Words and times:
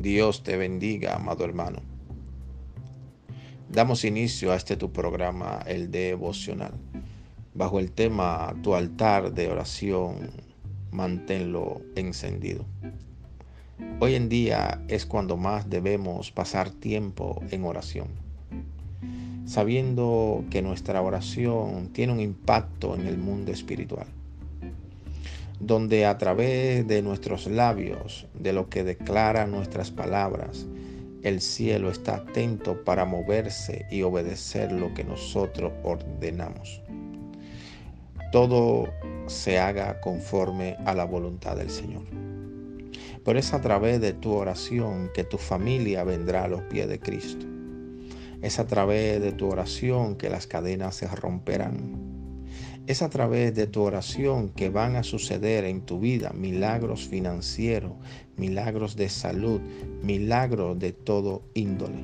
Dios 0.00 0.42
te 0.42 0.56
bendiga, 0.56 1.16
amado 1.16 1.44
hermano. 1.44 1.82
Damos 3.68 4.06
inicio 4.06 4.50
a 4.50 4.56
este 4.56 4.78
tu 4.78 4.90
programa, 4.90 5.60
el 5.66 5.90
devocional, 5.90 6.72
bajo 7.52 7.78
el 7.78 7.92
tema 7.92 8.54
Tu 8.62 8.74
altar 8.74 9.34
de 9.34 9.48
oración, 9.48 10.30
manténlo 10.90 11.82
encendido. 11.96 12.64
Hoy 14.00 14.14
en 14.14 14.30
día 14.30 14.82
es 14.88 15.04
cuando 15.04 15.36
más 15.36 15.68
debemos 15.68 16.30
pasar 16.30 16.70
tiempo 16.70 17.42
en 17.50 17.64
oración, 17.64 18.08
sabiendo 19.44 20.46
que 20.50 20.62
nuestra 20.62 21.02
oración 21.02 21.90
tiene 21.92 22.14
un 22.14 22.20
impacto 22.20 22.94
en 22.94 23.06
el 23.06 23.18
mundo 23.18 23.52
espiritual 23.52 24.06
donde 25.60 26.06
a 26.06 26.16
través 26.16 26.88
de 26.88 27.02
nuestros 27.02 27.46
labios, 27.46 28.26
de 28.34 28.54
lo 28.54 28.70
que 28.70 28.82
declaran 28.82 29.50
nuestras 29.50 29.90
palabras, 29.90 30.66
el 31.22 31.42
cielo 31.42 31.90
está 31.90 32.16
atento 32.16 32.82
para 32.82 33.04
moverse 33.04 33.84
y 33.90 34.02
obedecer 34.02 34.72
lo 34.72 34.94
que 34.94 35.04
nosotros 35.04 35.70
ordenamos. 35.82 36.80
Todo 38.32 38.88
se 39.26 39.58
haga 39.58 40.00
conforme 40.00 40.76
a 40.86 40.94
la 40.94 41.04
voluntad 41.04 41.56
del 41.56 41.68
Señor. 41.68 42.04
Pero 43.22 43.38
es 43.38 43.52
a 43.52 43.60
través 43.60 44.00
de 44.00 44.14
tu 44.14 44.32
oración 44.32 45.10
que 45.12 45.24
tu 45.24 45.36
familia 45.36 46.04
vendrá 46.04 46.44
a 46.44 46.48
los 46.48 46.62
pies 46.62 46.88
de 46.88 46.98
Cristo. 46.98 47.44
Es 48.40 48.58
a 48.58 48.66
través 48.66 49.20
de 49.20 49.32
tu 49.32 49.50
oración 49.50 50.16
que 50.16 50.30
las 50.30 50.46
cadenas 50.46 50.94
se 50.94 51.06
romperán 51.06 52.09
es 52.90 53.02
a 53.02 53.08
través 53.08 53.54
de 53.54 53.68
tu 53.68 53.82
oración 53.82 54.48
que 54.48 54.68
van 54.68 54.96
a 54.96 55.04
suceder 55.04 55.64
en 55.64 55.82
tu 55.82 56.00
vida 56.00 56.32
milagros 56.34 57.06
financieros, 57.06 57.92
milagros 58.36 58.96
de 58.96 59.08
salud, 59.08 59.60
milagros 60.02 60.76
de 60.76 60.90
todo 60.90 61.42
índole. 61.54 62.00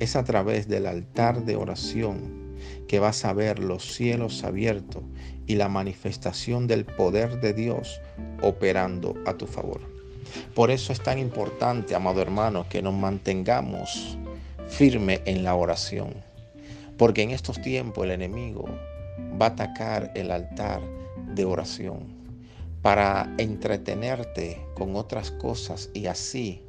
Es 0.00 0.16
a 0.16 0.24
través 0.24 0.66
del 0.66 0.86
altar 0.86 1.44
de 1.44 1.54
oración 1.54 2.56
que 2.88 2.98
vas 2.98 3.24
a 3.24 3.32
ver 3.32 3.60
los 3.60 3.94
cielos 3.94 4.42
abiertos 4.42 5.04
y 5.46 5.54
la 5.54 5.68
manifestación 5.68 6.66
del 6.66 6.84
poder 6.84 7.40
de 7.40 7.54
Dios 7.54 8.00
operando 8.42 9.14
a 9.26 9.34
tu 9.34 9.46
favor. 9.46 9.80
Por 10.56 10.72
eso 10.72 10.92
es 10.92 11.00
tan 11.00 11.20
importante, 11.20 11.94
amado 11.94 12.20
hermano, 12.20 12.66
que 12.68 12.82
nos 12.82 12.94
mantengamos 12.94 14.18
firme 14.66 15.20
en 15.26 15.44
la 15.44 15.54
oración. 15.54 16.14
Porque 16.98 17.22
en 17.22 17.30
estos 17.30 17.62
tiempos 17.62 18.04
el 18.04 18.10
enemigo 18.10 18.68
va 19.40 19.46
a 19.46 19.50
atacar 19.50 20.12
el 20.14 20.30
altar 20.30 20.80
de 21.34 21.44
oración 21.44 22.20
para 22.82 23.32
entretenerte 23.38 24.60
con 24.74 24.96
otras 24.96 25.30
cosas 25.30 25.90
y 25.92 26.06
así 26.06 26.62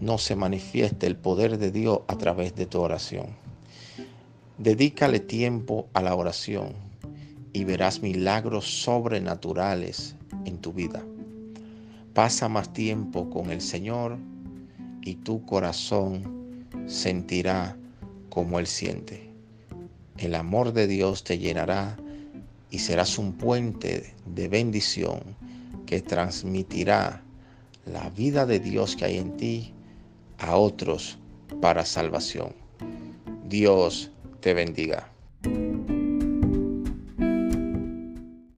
no 0.00 0.18
se 0.18 0.36
manifieste 0.36 1.06
el 1.06 1.16
poder 1.16 1.58
de 1.58 1.70
Dios 1.70 2.00
a 2.08 2.16
través 2.16 2.54
de 2.54 2.66
tu 2.66 2.80
oración. 2.80 3.26
Dedícale 4.58 5.20
tiempo 5.20 5.88
a 5.94 6.02
la 6.02 6.14
oración 6.14 6.74
y 7.52 7.64
verás 7.64 8.02
milagros 8.02 8.82
sobrenaturales 8.82 10.16
en 10.44 10.58
tu 10.58 10.72
vida. 10.72 11.04
Pasa 12.14 12.48
más 12.48 12.72
tiempo 12.72 13.28
con 13.30 13.50
el 13.50 13.60
Señor 13.60 14.18
y 15.02 15.16
tu 15.16 15.44
corazón 15.44 16.66
sentirá 16.86 17.76
como 18.30 18.58
Él 18.58 18.66
siente. 18.66 19.33
El 20.18 20.34
amor 20.34 20.72
de 20.72 20.86
Dios 20.86 21.24
te 21.24 21.38
llenará 21.38 21.96
y 22.70 22.78
serás 22.78 23.18
un 23.18 23.32
puente 23.32 24.14
de 24.26 24.48
bendición 24.48 25.36
que 25.86 26.00
transmitirá 26.00 27.22
la 27.86 28.10
vida 28.10 28.46
de 28.46 28.60
Dios 28.60 28.96
que 28.96 29.04
hay 29.04 29.18
en 29.18 29.36
ti 29.36 29.72
a 30.38 30.56
otros 30.56 31.18
para 31.60 31.84
salvación. 31.84 32.54
Dios 33.48 34.10
te 34.40 34.54
bendiga. 34.54 35.13